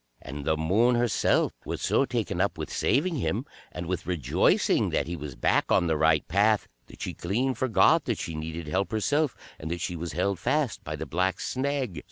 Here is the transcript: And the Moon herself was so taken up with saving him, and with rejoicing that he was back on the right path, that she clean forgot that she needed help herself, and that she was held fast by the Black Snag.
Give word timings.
And 0.19 0.45
the 0.45 0.57
Moon 0.57 0.95
herself 0.95 1.53
was 1.63 1.79
so 1.79 2.05
taken 2.05 2.41
up 2.41 2.57
with 2.57 2.73
saving 2.73 3.17
him, 3.17 3.45
and 3.71 3.85
with 3.85 4.07
rejoicing 4.07 4.89
that 4.89 5.05
he 5.05 5.15
was 5.15 5.35
back 5.35 5.71
on 5.71 5.85
the 5.85 5.95
right 5.95 6.27
path, 6.27 6.67
that 6.87 7.03
she 7.03 7.13
clean 7.13 7.53
forgot 7.53 8.05
that 8.05 8.17
she 8.17 8.33
needed 8.33 8.65
help 8.67 8.91
herself, 8.91 9.35
and 9.59 9.69
that 9.69 9.79
she 9.79 9.95
was 9.95 10.13
held 10.13 10.39
fast 10.39 10.83
by 10.83 10.95
the 10.95 11.05
Black 11.05 11.39
Snag. 11.39 11.99